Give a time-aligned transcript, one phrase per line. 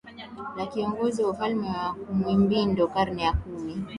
[0.57, 3.77] la kiongozi wa ufalme wa Kwimbundo karne ya kumi